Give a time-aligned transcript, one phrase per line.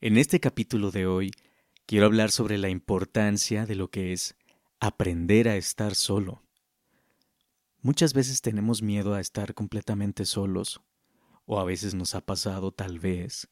[0.00, 1.32] En este capítulo de hoy
[1.84, 4.36] quiero hablar sobre la importancia de lo que es
[4.78, 6.40] aprender a estar solo.
[7.82, 10.80] Muchas veces tenemos miedo a estar completamente solos,
[11.46, 13.48] o a veces nos ha pasado tal vez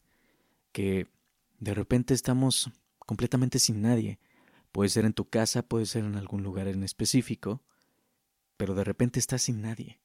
[0.71, 1.09] que
[1.59, 2.71] de repente estamos
[3.01, 4.21] completamente sin nadie.
[4.71, 7.65] Puede ser en tu casa, puede ser en algún lugar en específico,
[8.57, 9.99] pero de repente estás sin nadie.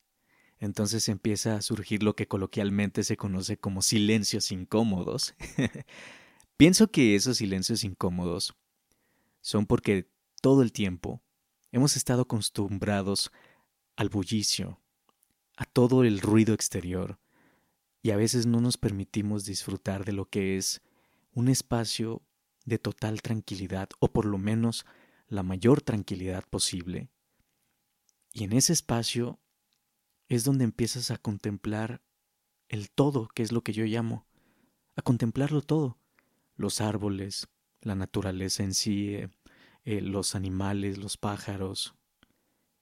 [0.57, 5.35] Entonces empieza a surgir lo que coloquialmente se conoce como silencios incómodos.
[6.61, 8.53] Pienso que esos silencios incómodos
[9.41, 10.11] son porque
[10.43, 11.19] todo el tiempo
[11.71, 13.31] hemos estado acostumbrados
[13.95, 14.79] al bullicio,
[15.57, 17.17] a todo el ruido exterior,
[18.03, 20.83] y a veces no nos permitimos disfrutar de lo que es
[21.33, 22.21] un espacio
[22.65, 24.85] de total tranquilidad, o por lo menos
[25.29, 27.09] la mayor tranquilidad posible.
[28.33, 29.39] Y en ese espacio
[30.29, 32.03] es donde empiezas a contemplar
[32.69, 34.27] el todo, que es lo que yo llamo,
[34.95, 35.97] a contemplarlo todo,
[36.61, 37.49] los árboles,
[37.81, 39.29] la naturaleza en sí, eh,
[39.83, 41.95] eh, los animales, los pájaros.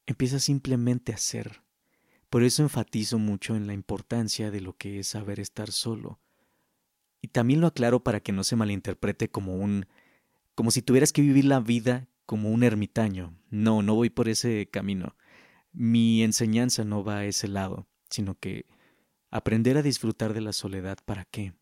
[0.06, 1.64] Empieza simplemente a ser.
[2.30, 6.20] Por eso enfatizo mucho en la importancia de lo que es saber estar solo.
[7.22, 9.88] Y también lo aclaro para que no se malinterprete como un
[10.56, 13.34] como si tuvieras que vivir la vida como un ermitaño.
[13.50, 15.16] No, no voy por ese camino.
[15.72, 18.66] Mi enseñanza no va a ese lado, sino que
[19.32, 21.54] aprender a disfrutar de la soledad para qué?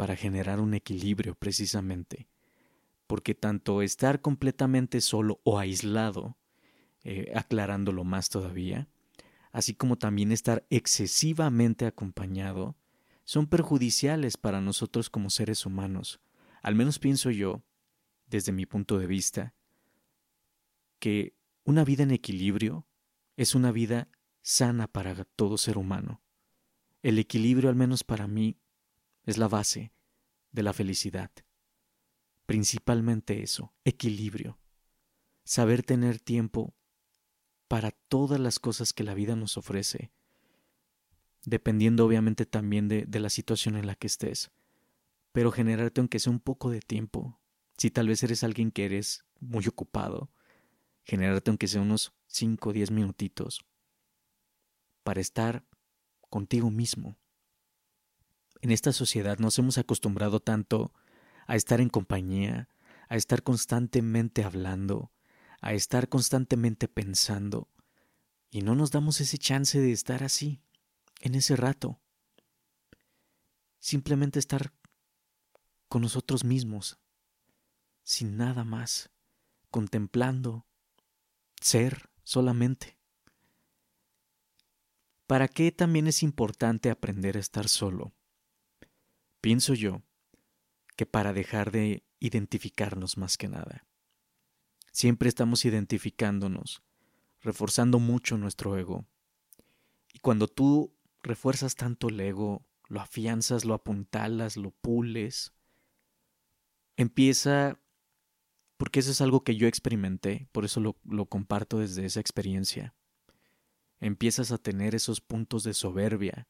[0.00, 2.26] Para generar un equilibrio precisamente,
[3.06, 6.38] porque tanto estar completamente solo o aislado,
[7.04, 8.88] eh, aclarándolo más todavía,
[9.52, 12.78] así como también estar excesivamente acompañado,
[13.24, 16.22] son perjudiciales para nosotros como seres humanos.
[16.62, 17.62] Al menos pienso yo,
[18.26, 19.54] desde mi punto de vista,
[20.98, 22.86] que una vida en equilibrio
[23.36, 24.08] es una vida
[24.40, 26.22] sana para todo ser humano.
[27.02, 28.56] El equilibrio, al menos para mí,
[29.30, 29.92] es la base
[30.52, 31.30] de la felicidad.
[32.46, 34.58] Principalmente eso, equilibrio.
[35.44, 36.74] Saber tener tiempo
[37.68, 40.10] para todas las cosas que la vida nos ofrece,
[41.44, 44.50] dependiendo obviamente también de, de la situación en la que estés,
[45.32, 47.40] pero generarte aunque sea un poco de tiempo.
[47.78, 50.30] Si tal vez eres alguien que eres muy ocupado,
[51.04, 53.64] generarte aunque sea unos 5 o 10 minutitos
[55.02, 55.64] para estar
[56.28, 57.16] contigo mismo,
[58.60, 60.92] en esta sociedad nos hemos acostumbrado tanto
[61.46, 62.68] a estar en compañía,
[63.08, 65.10] a estar constantemente hablando,
[65.60, 67.68] a estar constantemente pensando,
[68.50, 70.60] y no nos damos ese chance de estar así,
[71.20, 72.00] en ese rato.
[73.78, 74.72] Simplemente estar
[75.88, 76.98] con nosotros mismos,
[78.02, 79.10] sin nada más,
[79.70, 80.66] contemplando,
[81.60, 82.98] ser solamente.
[85.26, 88.12] ¿Para qué también es importante aprender a estar solo?
[89.40, 90.02] Pienso yo
[90.96, 93.86] que para dejar de identificarnos más que nada.
[94.92, 96.82] Siempre estamos identificándonos,
[97.40, 99.06] reforzando mucho nuestro ego.
[100.12, 100.92] Y cuando tú
[101.22, 105.54] refuerzas tanto el ego, lo afianzas, lo apuntalas, lo pules,
[106.96, 107.78] empieza,
[108.76, 112.94] porque eso es algo que yo experimenté, por eso lo, lo comparto desde esa experiencia,
[114.00, 116.48] empiezas a tener esos puntos de soberbia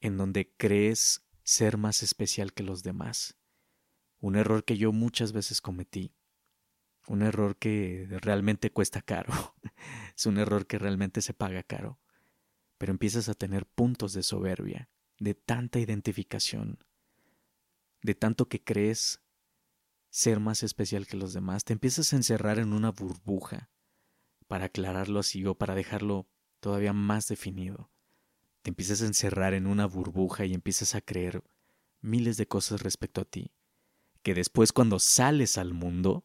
[0.00, 3.36] en donde crees ser más especial que los demás.
[4.18, 6.16] Un error que yo muchas veces cometí.
[7.06, 9.32] Un error que realmente cuesta caro.
[10.16, 12.00] es un error que realmente se paga caro.
[12.78, 14.88] Pero empiezas a tener puntos de soberbia,
[15.18, 16.82] de tanta identificación,
[18.02, 19.22] de tanto que crees
[20.08, 21.64] ser más especial que los demás.
[21.64, 23.70] Te empiezas a encerrar en una burbuja,
[24.46, 26.28] para aclararlo así o para dejarlo
[26.60, 27.93] todavía más definido
[28.64, 31.42] te empiezas a encerrar en una burbuja y empiezas a creer
[32.00, 33.50] miles de cosas respecto a ti,
[34.22, 36.24] que después cuando sales al mundo,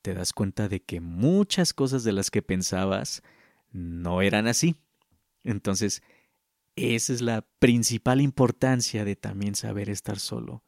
[0.00, 3.24] te das cuenta de que muchas cosas de las que pensabas
[3.72, 4.76] no eran así.
[5.42, 6.04] Entonces,
[6.76, 10.62] esa es la principal importancia de también saber estar solo,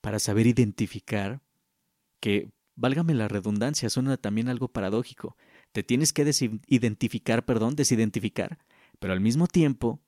[0.00, 1.40] para saber identificar
[2.18, 5.36] que, válgame la redundancia, suena también algo paradójico,
[5.70, 6.28] te tienes que
[6.66, 8.58] identificar, perdón, desidentificar,
[8.98, 10.00] pero al mismo tiempo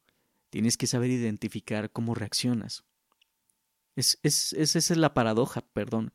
[0.55, 2.85] Tienes que saber identificar cómo reaccionas.
[3.97, 6.15] Es, es, esa es la paradoja, perdón.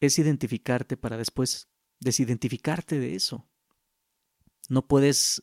[0.00, 1.68] Es identificarte para después
[1.98, 3.46] desidentificarte de eso.
[4.70, 5.42] No puedes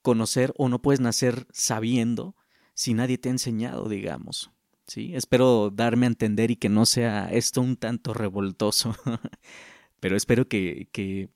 [0.00, 2.36] conocer o no puedes nacer sabiendo
[2.72, 4.50] si nadie te ha enseñado, digamos.
[4.86, 5.14] ¿sí?
[5.14, 8.96] Espero darme a entender y que no sea esto un tanto revoltoso,
[10.00, 11.28] pero espero que, que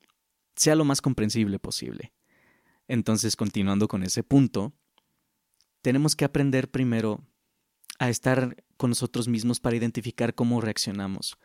[0.55, 2.11] sea lo más comprensible posible.
[2.87, 4.73] Entonces, continuando con ese punto,
[5.83, 7.21] tenemos que aprender primero
[7.99, 11.37] a estar con nosotros mismos para identificar cómo reaccionamos.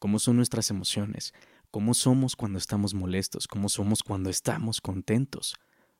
[0.00, 1.32] cómo son nuestras emociones,
[1.70, 5.54] cómo somos cuando estamos molestos, cómo somos cuando estamos contentos,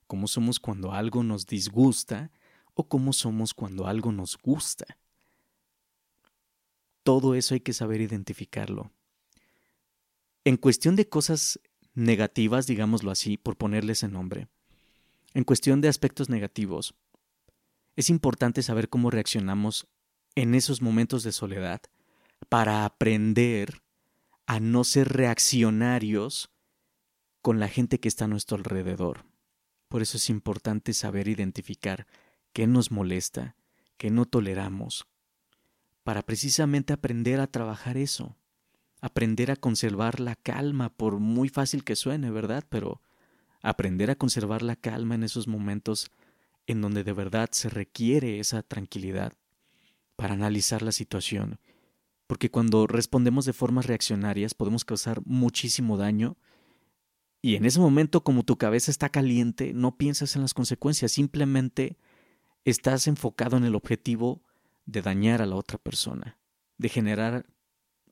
[0.06, 2.30] cómo somos cuando algo nos disgusta
[2.74, 4.98] o cómo somos cuando algo nos gusta.
[7.02, 8.90] Todo eso hay que saber identificarlo.
[10.44, 11.58] En cuestión de cosas
[11.94, 14.48] negativas, digámoslo así, por ponerles el nombre,
[15.32, 16.94] en cuestión de aspectos negativos,
[17.96, 19.86] es importante saber cómo reaccionamos
[20.34, 21.80] en esos momentos de soledad
[22.48, 23.82] para aprender
[24.46, 26.50] a no ser reaccionarios
[27.40, 29.24] con la gente que está a nuestro alrededor.
[29.88, 32.06] Por eso es importante saber identificar
[32.52, 33.56] qué nos molesta,
[33.96, 35.06] qué no toleramos,
[36.02, 38.36] para precisamente aprender a trabajar eso,
[39.00, 42.64] aprender a conservar la calma, por muy fácil que suene, ¿verdad?
[42.68, 43.00] Pero
[43.62, 46.10] aprender a conservar la calma en esos momentos
[46.66, 49.34] en donde de verdad se requiere esa tranquilidad
[50.16, 51.58] para analizar la situación,
[52.26, 56.36] porque cuando respondemos de formas reaccionarias podemos causar muchísimo daño
[57.42, 61.98] y en ese momento como tu cabeza está caliente no piensas en las consecuencias, simplemente
[62.64, 64.42] estás enfocado en el objetivo
[64.86, 66.38] de dañar a la otra persona,
[66.78, 67.46] de generar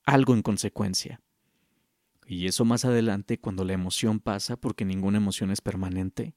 [0.05, 1.21] algo en consecuencia.
[2.27, 6.35] Y eso más adelante, cuando la emoción pasa, porque ninguna emoción es permanente,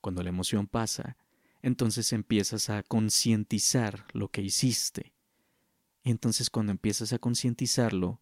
[0.00, 1.16] cuando la emoción pasa,
[1.62, 5.12] entonces empiezas a concientizar lo que hiciste.
[6.02, 8.20] Y entonces cuando empiezas a concientizarlo,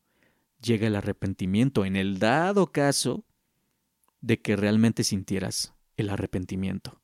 [0.60, 3.24] llega el arrepentimiento, en el dado caso
[4.20, 7.00] de que realmente sintieras el arrepentimiento.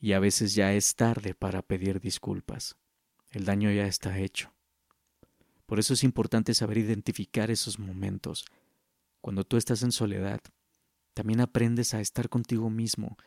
[0.00, 2.76] Y a veces ya es tarde para pedir disculpas.
[3.30, 4.52] El daño ya está hecho.
[5.66, 8.44] Por eso es importante saber identificar esos momentos.
[9.20, 10.40] Cuando tú estás en soledad,
[11.14, 13.18] también aprendes a estar contigo mismo.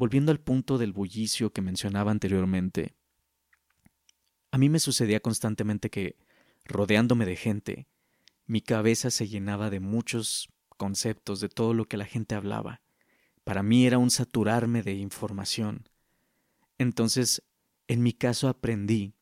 [0.00, 2.94] Volviendo al punto del bullicio que mencionaba anteriormente,
[4.50, 6.16] a mí me sucedía constantemente que,
[6.64, 7.86] rodeándome de gente,
[8.46, 10.48] mi cabeza se llenaba de muchos
[10.78, 12.80] conceptos, de todo lo que la gente hablaba.
[13.44, 15.86] Para mí era un saturarme de información.
[16.78, 17.42] Entonces
[17.86, 19.12] en mi caso aprendí,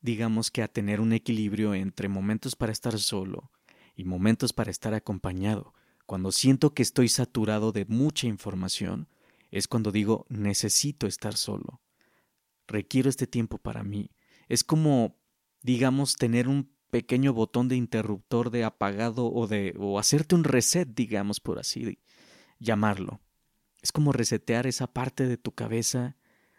[0.00, 3.52] digamos que a tener un equilibrio entre momentos para estar solo
[3.94, 5.72] y momentos para estar acompañado.
[6.04, 9.06] Cuando siento que estoy saturado de mucha información,
[9.52, 11.80] es cuando digo necesito estar solo.
[12.66, 14.10] Requiero este tiempo para mí.
[14.48, 15.20] Es como,
[15.60, 20.88] digamos, tener un pequeño botón de interruptor de apagado o de o hacerte un reset,
[20.88, 21.98] digamos por así
[22.58, 23.20] llamarlo.
[23.80, 26.16] Es como resetear esa parte de tu cabeza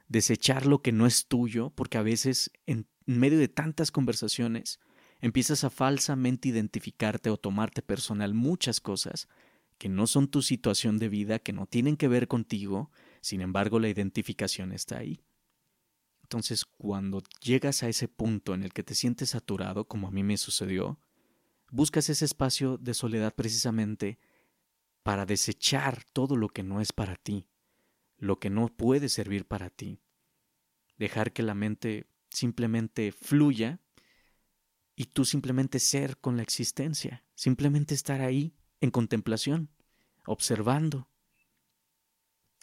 [0.07, 4.79] desechar lo que no es tuyo, porque a veces en medio de tantas conversaciones
[5.21, 9.27] empiezas a falsamente identificarte o tomarte personal muchas cosas
[9.83, 12.89] que no son tu situación de vida, que no tienen que ver contigo,
[13.19, 15.25] sin embargo la identificación está ahí.
[16.21, 20.23] Entonces, cuando llegas a ese punto en el que te sientes saturado, como a mí
[20.23, 21.01] me sucedió,
[21.69, 24.19] buscas ese espacio de soledad precisamente
[25.03, 27.49] para desechar todo lo que no es para ti,
[28.17, 29.99] lo que no puede servir para ti.
[30.97, 33.81] Dejar que la mente simplemente fluya
[34.95, 39.69] y tú simplemente ser con la existencia, simplemente estar ahí en contemplación,
[40.25, 41.09] observando,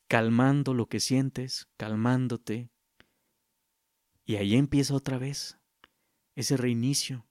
[0.09, 2.71] calmando lo que sientes, calmándote.
[4.25, 5.59] Y ahí empieza otra vez
[6.35, 7.27] ese reinicio.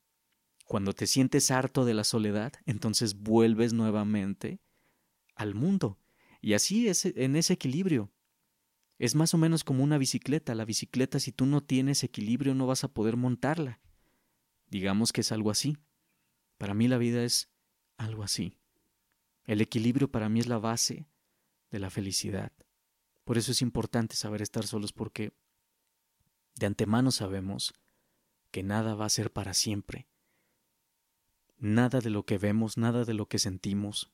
[0.65, 4.61] Cuando te sientes harto de la soledad, entonces vuelves nuevamente
[5.35, 5.99] al mundo.
[6.41, 8.11] Y así es en ese equilibrio.
[8.99, 10.53] Es más o menos como una bicicleta.
[10.55, 13.79] La bicicleta, si tú no tienes equilibrio, no vas a poder montarla.
[14.67, 15.77] Digamos que es algo así.
[16.57, 17.49] Para mí la vida es
[17.97, 18.58] algo así.
[19.49, 21.07] El equilibrio para mí es la base
[21.71, 22.51] de la felicidad.
[23.23, 25.33] Por eso es importante saber estar solos porque
[26.53, 27.73] de antemano sabemos
[28.51, 30.07] que nada va a ser para siempre.
[31.57, 34.11] Nada de lo que vemos, nada de lo que sentimos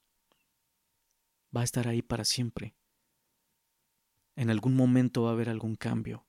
[1.53, 2.73] va a estar ahí para siempre.
[4.37, 6.25] En algún momento va a haber algún cambio.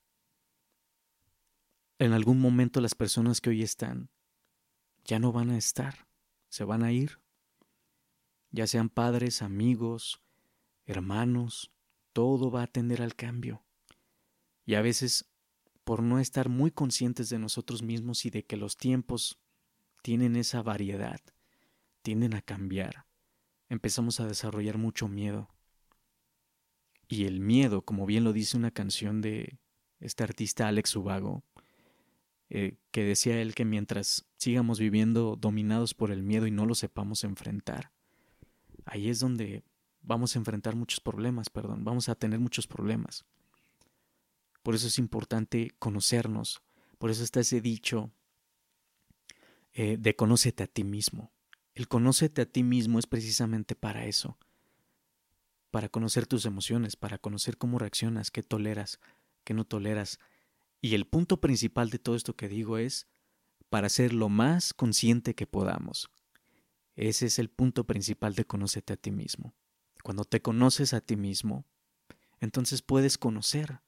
[2.00, 4.10] En algún momento las personas que hoy están
[5.04, 6.08] ya no van a estar,
[6.48, 7.20] se van a ir.
[8.50, 10.22] Ya sean padres, amigos,
[10.86, 11.72] hermanos,
[12.12, 13.62] todo va a tender al cambio.
[14.64, 15.26] Y a veces,
[15.84, 19.38] por no estar muy conscientes de nosotros mismos y de que los tiempos
[20.02, 21.20] tienen esa variedad,
[22.02, 23.06] tienden a cambiar,
[23.68, 25.48] empezamos a desarrollar mucho miedo
[27.08, 29.58] y el miedo, como bien lo dice una canción de
[30.00, 31.44] este artista Alex Ubago,
[32.48, 36.74] eh, que decía él que mientras sigamos viviendo dominados por el miedo y no lo
[36.74, 37.92] sepamos enfrentar,
[38.86, 39.62] ahí es donde
[40.00, 43.24] vamos a enfrentar muchos problemas, perdón, vamos a tener muchos problemas.
[44.62, 46.62] Por eso es importante conocernos,
[46.98, 48.10] por eso está ese dicho
[49.74, 51.30] eh, de conócete a ti mismo.
[51.74, 54.38] El conócete a ti mismo es precisamente para eso,
[55.70, 58.98] para conocer tus emociones, para conocer cómo reaccionas, qué toleras,
[59.44, 60.18] qué no toleras.
[60.80, 63.06] Y el punto principal de todo esto que digo es
[63.68, 66.08] para ser lo más consciente que podamos.
[66.96, 69.54] Ese es el punto principal de conocerte a ti mismo.
[70.02, 71.64] Cuando te conoces a ti mismo,
[72.40, 73.80] entonces puedes conocer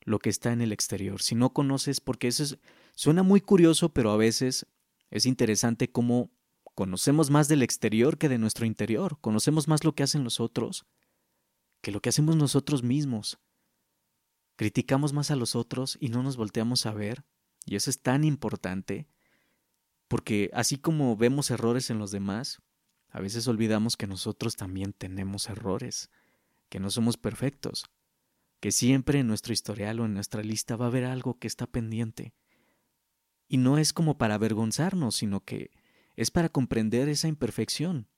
[0.00, 1.20] lo que está en el exterior.
[1.20, 2.56] Si no conoces, porque eso
[2.94, 4.66] suena muy curioso, pero a veces
[5.10, 6.30] es interesante cómo
[6.74, 9.18] conocemos más del exterior que de nuestro interior.
[9.20, 10.86] Conocemos más lo que hacen los otros
[11.86, 13.38] que lo que hacemos nosotros mismos.
[14.56, 17.24] Criticamos más a los otros y no nos volteamos a ver.
[17.64, 19.06] Y eso es tan importante,
[20.08, 22.60] porque así como vemos errores en los demás,
[23.10, 26.10] a veces olvidamos que nosotros también tenemos errores,
[26.68, 27.84] que no somos perfectos,
[28.60, 31.66] que siempre en nuestro historial o en nuestra lista va a haber algo que está
[31.66, 32.34] pendiente.
[33.48, 35.70] Y no es como para avergonzarnos, sino que
[36.16, 38.08] es para comprender esa imperfección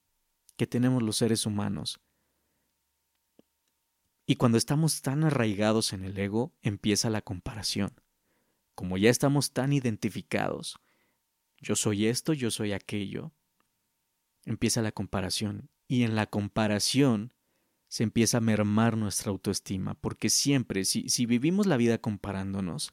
[0.57, 2.00] que tenemos los seres humanos
[4.30, 7.99] y cuando estamos tan arraigados en el ego, empieza la comparación.
[8.75, 10.78] Como ya estamos tan identificados,
[11.61, 13.33] yo soy esto, yo soy aquello,
[14.45, 15.71] empieza la comparación.
[15.87, 17.33] Y en la comparación
[17.88, 22.93] se empieza a mermar nuestra autoestima, porque siempre, si, si vivimos la vida comparándonos,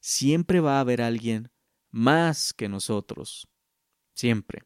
[0.00, 1.50] siempre va a haber alguien
[1.90, 3.48] más que nosotros.
[4.14, 4.64] Siempre.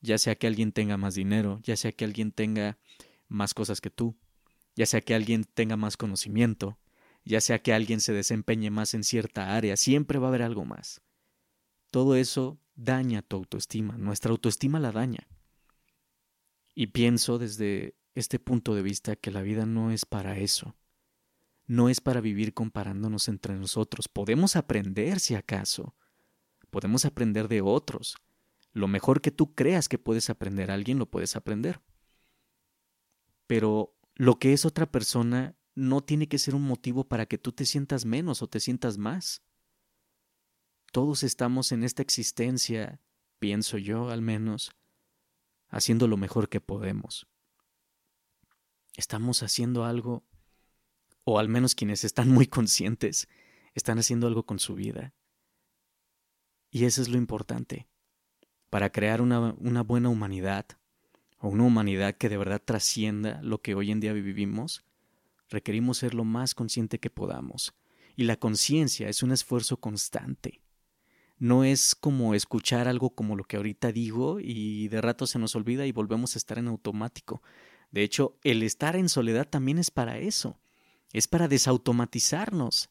[0.00, 2.78] Ya sea que alguien tenga más dinero, ya sea que alguien tenga
[3.28, 4.16] más cosas que tú,
[4.74, 6.78] ya sea que alguien tenga más conocimiento,
[7.24, 10.64] ya sea que alguien se desempeñe más en cierta área, siempre va a haber algo
[10.64, 11.00] más.
[11.96, 15.26] Todo eso daña tu autoestima, nuestra autoestima la daña.
[16.74, 20.76] Y pienso desde este punto de vista que la vida no es para eso.
[21.64, 24.08] No es para vivir comparándonos entre nosotros.
[24.08, 25.94] Podemos aprender si acaso.
[26.68, 28.18] Podemos aprender de otros.
[28.74, 31.80] Lo mejor que tú creas que puedes aprender, alguien lo puedes aprender.
[33.46, 37.52] Pero lo que es otra persona no tiene que ser un motivo para que tú
[37.52, 39.40] te sientas menos o te sientas más.
[40.96, 43.02] Todos estamos en esta existencia,
[43.38, 44.70] pienso yo al menos,
[45.68, 47.26] haciendo lo mejor que podemos.
[48.96, 50.24] Estamos haciendo algo,
[51.24, 53.28] o al menos quienes están muy conscientes,
[53.74, 55.12] están haciendo algo con su vida.
[56.70, 57.86] Y eso es lo importante.
[58.70, 60.64] Para crear una, una buena humanidad,
[61.40, 64.82] o una humanidad que de verdad trascienda lo que hoy en día vivimos,
[65.50, 67.74] requerimos ser lo más consciente que podamos.
[68.16, 70.62] Y la conciencia es un esfuerzo constante.
[71.38, 75.54] No es como escuchar algo como lo que ahorita digo y de rato se nos
[75.54, 77.42] olvida y volvemos a estar en automático.
[77.90, 80.58] De hecho, el estar en soledad también es para eso.
[81.12, 82.90] Es para desautomatizarnos.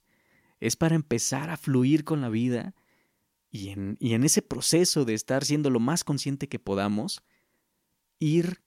[0.59, 2.75] Es para empezar a fluir con la vida
[3.51, 7.23] y en, y en ese proceso de estar siendo lo más consciente que podamos,
[8.19, 8.61] ir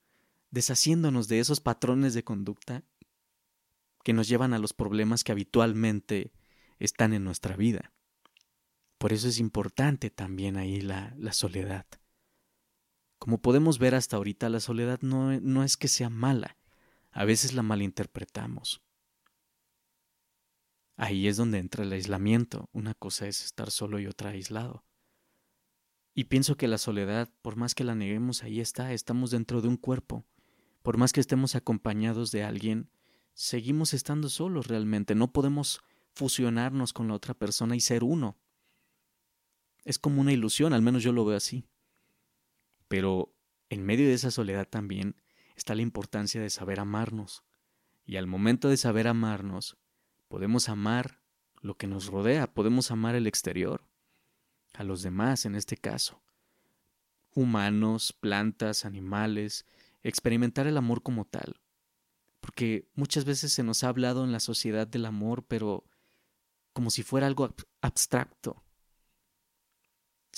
[0.50, 2.84] deshaciéndonos de esos patrones de conducta
[4.02, 6.32] que nos llevan a los problemas que habitualmente
[6.78, 7.92] están en nuestra vida.
[8.98, 11.86] Por eso es importante también ahí la, la soledad.
[13.18, 16.56] Como podemos ver hasta ahorita, la soledad no, no es que sea mala,
[17.10, 18.82] a veces la malinterpretamos.
[20.96, 22.68] Ahí es donde entra el aislamiento.
[22.72, 24.84] Una cosa es estar solo y otra aislado.
[26.12, 29.68] Y pienso que la soledad, por más que la neguemos, ahí está, estamos dentro de
[29.68, 30.26] un cuerpo.
[30.82, 32.90] Por más que estemos acompañados de alguien,
[33.34, 35.80] seguimos estando solos realmente, no podemos
[36.14, 38.36] fusionarnos con la otra persona y ser uno.
[39.88, 41.64] Es como una ilusión, al menos yo lo veo así.
[42.88, 43.34] Pero
[43.70, 45.16] en medio de esa soledad también
[45.56, 47.42] está la importancia de saber amarnos.
[48.04, 49.78] Y al momento de saber amarnos,
[50.28, 51.22] podemos amar
[51.62, 53.82] lo que nos rodea, podemos amar el exterior,
[54.74, 56.20] a los demás en este caso.
[57.34, 59.64] Humanos, plantas, animales,
[60.02, 61.62] experimentar el amor como tal.
[62.40, 65.86] Porque muchas veces se nos ha hablado en la sociedad del amor, pero
[66.74, 68.62] como si fuera algo abstracto.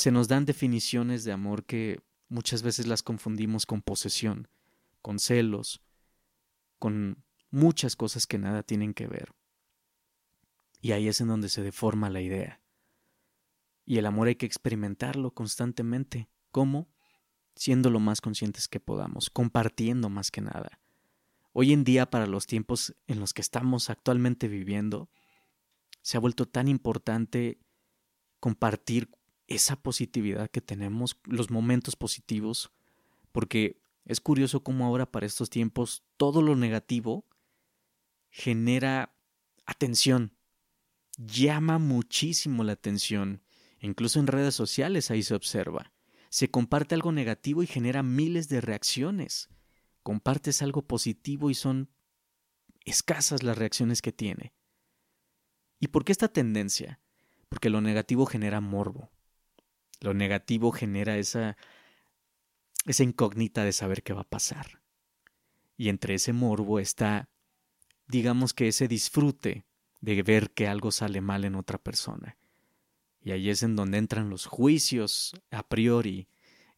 [0.00, 4.48] Se nos dan definiciones de amor que muchas veces las confundimos con posesión,
[5.02, 5.82] con celos,
[6.78, 9.34] con muchas cosas que nada tienen que ver.
[10.80, 12.62] Y ahí es en donde se deforma la idea.
[13.84, 16.30] Y el amor hay que experimentarlo constantemente.
[16.50, 16.88] ¿Cómo?
[17.54, 20.80] Siendo lo más conscientes que podamos, compartiendo más que nada.
[21.52, 25.10] Hoy en día, para los tiempos en los que estamos actualmente viviendo,
[26.00, 27.60] se ha vuelto tan importante
[28.40, 29.10] compartir
[29.50, 32.72] esa positividad que tenemos, los momentos positivos,
[33.30, 37.26] porque es curioso cómo ahora para estos tiempos todo lo negativo
[38.30, 39.14] genera
[39.66, 40.32] atención,
[41.18, 43.42] llama muchísimo la atención
[43.80, 45.92] Incluso en redes sociales ahí se observa.
[46.32, 49.48] se comparte algo negativo y genera miles de reacciones.
[50.04, 51.90] Compartes algo positivo y son
[52.84, 54.52] escasas las reacciones que tiene.
[55.80, 57.00] ¿Y por qué esta tendencia?
[57.48, 59.10] Porque lo negativo genera morbo.
[60.00, 61.56] Lo negativo genera esa,
[62.86, 64.80] esa incógnita de saber qué va a pasar.
[65.76, 67.28] Y entre ese morbo está,
[68.06, 69.64] digamos que ese disfrute
[70.00, 72.36] de ver que algo sale mal en otra persona.
[73.22, 76.28] Y ahí es en donde entran los juicios a priori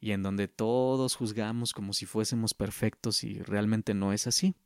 [0.01, 4.57] y en donde todos juzgamos como si fuésemos perfectos y realmente no es así.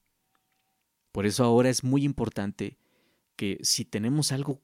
[1.13, 2.79] Por eso ahora es muy importante
[3.37, 4.63] que si tenemos algo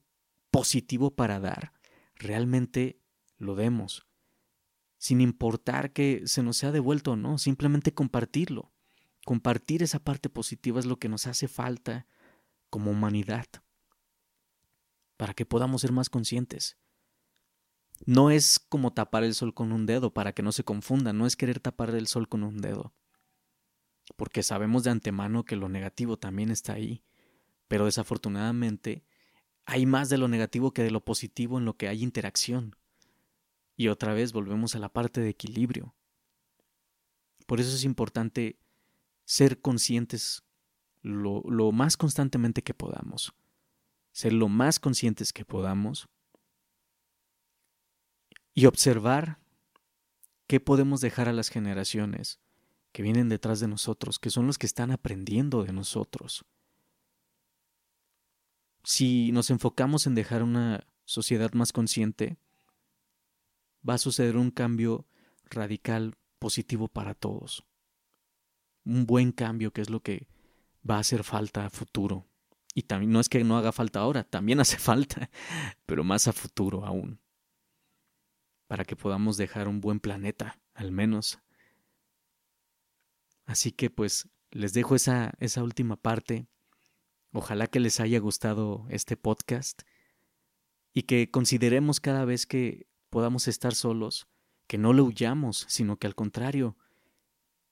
[0.49, 1.73] positivo para dar,
[2.15, 2.99] realmente
[3.43, 4.07] lo demos,
[4.97, 8.71] sin importar que se nos sea devuelto o no, simplemente compartirlo.
[9.25, 12.07] Compartir esa parte positiva es lo que nos hace falta
[12.69, 13.45] como humanidad,
[15.17, 16.77] para que podamos ser más conscientes.
[18.05, 21.25] No es como tapar el sol con un dedo, para que no se confunda, no
[21.25, 22.93] es querer tapar el sol con un dedo.
[24.17, 27.03] Porque sabemos de antemano que lo negativo también está ahí,
[27.67, 29.05] pero desafortunadamente
[29.65, 32.75] hay más de lo negativo que de lo positivo en lo que hay interacción.
[33.75, 35.95] Y otra vez volvemos a la parte de equilibrio.
[37.45, 38.57] Por eso es importante
[39.25, 40.43] ser conscientes
[41.01, 43.33] lo, lo más constantemente que podamos.
[44.11, 46.07] Ser lo más conscientes que podamos
[48.53, 49.39] y observar
[50.47, 52.39] qué podemos dejar a las generaciones
[52.91, 56.45] que vienen detrás de nosotros, que son los que están aprendiendo de nosotros.
[58.83, 62.37] Si nos enfocamos en dejar una sociedad más consciente,
[63.87, 65.07] va a suceder un cambio
[65.49, 67.65] radical positivo para todos.
[68.85, 70.27] Un buen cambio que es lo que
[70.89, 72.27] va a hacer falta a futuro.
[72.75, 75.29] Y también no es que no haga falta ahora, también hace falta,
[75.85, 77.23] pero más a futuro aún
[78.73, 81.37] para que podamos dejar un buen planeta, al menos.
[83.45, 86.47] Así que pues les dejo esa, esa última parte.
[87.31, 89.83] Ojalá que les haya gustado este podcast
[90.91, 94.25] y que consideremos cada vez que podamos estar solos,
[94.65, 96.75] que no lo huyamos, sino que al contrario,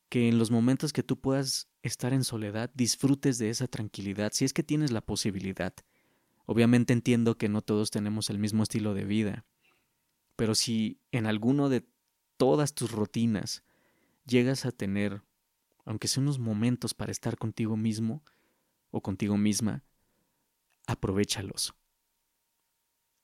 [0.07, 4.45] que en los momentos que tú puedas estar en soledad disfrutes de esa tranquilidad, si
[4.45, 5.73] es que tienes la posibilidad.
[6.45, 9.43] Obviamente entiendo que no todos tenemos el mismo estilo de vida,
[10.35, 11.87] pero si en alguno de
[12.37, 13.63] todas tus rutinas
[14.27, 15.23] llegas a tener,
[15.85, 18.21] aunque sea unos momentos para estar contigo mismo
[18.91, 19.83] o contigo misma,
[20.85, 21.73] aprovechalos.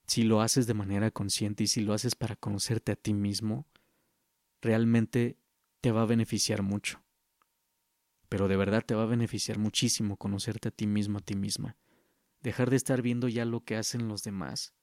[0.07, 3.67] Si lo haces de manera consciente y si lo haces para conocerte a ti mismo,
[4.61, 5.37] realmente
[5.81, 7.03] te va a beneficiar mucho.
[8.29, 11.75] Pero de verdad te va a beneficiar muchísimo conocerte a ti mismo, a ti misma.
[12.41, 14.73] Dejar de estar viendo ya lo que hacen los demás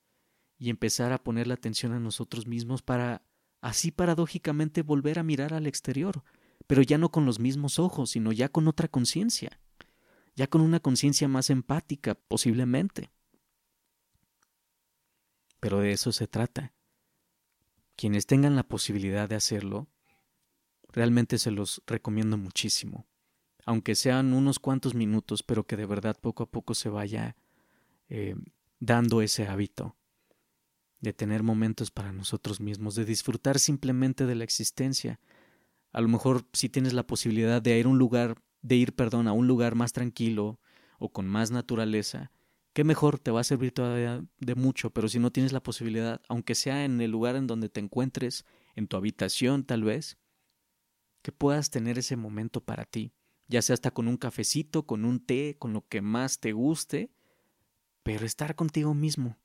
[0.59, 3.23] y empezar a poner la atención a nosotros mismos para
[3.61, 6.23] así paradójicamente volver a mirar al exterior,
[6.67, 9.59] pero ya no con los mismos ojos, sino ya con otra conciencia,
[10.37, 13.11] ya con una conciencia más empática, posiblemente.
[15.65, 16.75] Pero de eso se trata.
[17.97, 19.89] Quienes tengan la posibilidad de hacerlo,
[20.93, 23.07] realmente se los recomiendo muchísimo,
[23.65, 27.35] aunque sean unos cuantos minutos, pero que de verdad poco a poco se vaya
[28.11, 28.35] eh,
[28.79, 29.97] dando ese hábito
[31.01, 35.19] de tener momentos para nosotros mismos, de disfrutar simplemente de la existencia.
[35.93, 39.33] A lo mejor si tienes la posibilidad de ir un lugar, de ir, perdón, a
[39.33, 40.61] un lugar más tranquilo
[40.99, 42.33] o con más naturaleza,
[42.75, 46.21] qué mejor te va a servir todavía de mucho, pero si no tienes la posibilidad,
[46.29, 50.19] aunque sea en el lugar en donde te encuentres, en tu habitación tal vez,
[51.23, 53.15] que puedas tener ese momento para ti,
[53.47, 57.11] ya sea hasta con un cafecito, con un té, con lo que más te guste,
[58.03, 59.39] pero estar contigo mismo,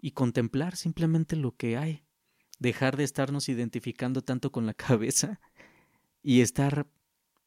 [0.00, 2.04] y contemplar simplemente lo que hay,
[2.58, 5.40] dejar de estarnos identificando tanto con la cabeza
[6.22, 6.86] y estar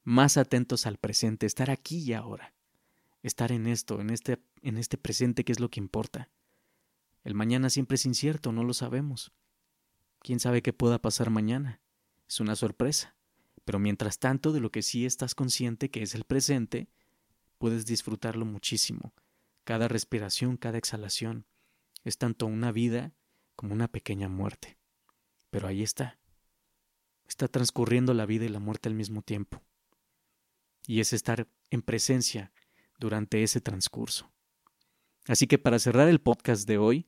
[0.04, 2.55] más atentos al presente, estar aquí y ahora,
[3.28, 6.30] estar en esto, en este, en este presente que es lo que importa.
[7.24, 9.32] El mañana siempre es incierto, no lo sabemos.
[10.20, 11.82] ¿Quién sabe qué pueda pasar mañana?
[12.28, 13.16] Es una sorpresa.
[13.64, 16.88] Pero mientras tanto, de lo que sí estás consciente que es el presente,
[17.58, 19.12] puedes disfrutarlo muchísimo.
[19.64, 21.46] Cada respiración, cada exhalación,
[22.04, 23.12] es tanto una vida
[23.56, 24.78] como una pequeña muerte.
[25.50, 26.20] Pero ahí está.
[27.28, 29.64] Está transcurriendo la vida y la muerte al mismo tiempo.
[30.86, 32.52] Y es estar en presencia
[33.00, 34.32] durante ese transcurso.
[35.28, 37.08] Así que para cerrar el podcast de hoy,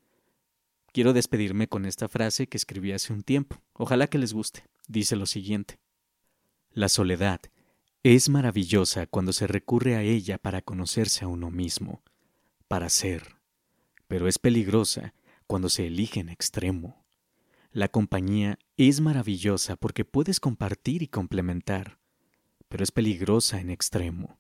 [0.91, 3.62] quiero despedirme con esta frase que escribí hace un tiempo.
[3.73, 4.63] Ojalá que les guste.
[4.88, 5.80] Dice lo siguiente.
[6.71, 7.41] La soledad
[8.04, 12.04] es maravillosa cuando se recurre a ella para conocerse a uno mismo,
[12.67, 13.38] para ser
[14.08, 15.13] pero es peligrosa
[15.45, 17.06] cuando se elige en extremo.
[17.71, 22.00] La compañía es maravillosa porque puedes compartir y complementar,
[22.69, 24.39] pero es peligrosa en extremo.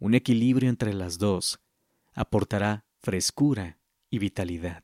[0.00, 1.60] Un equilibrio entre las dos
[2.14, 4.82] aportará frescura y vitalidad.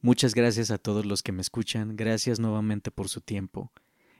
[0.00, 3.72] Muchas gracias a todos los que me escuchan, gracias nuevamente por su tiempo.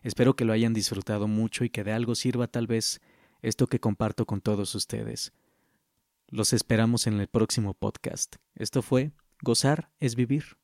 [0.05, 3.01] Espero que lo hayan disfrutado mucho y que de algo sirva tal vez
[3.43, 5.33] esto que comparto con todos ustedes.
[6.29, 8.37] Los esperamos en el próximo podcast.
[8.55, 9.11] Esto fue
[9.43, 10.57] Gozar es vivir.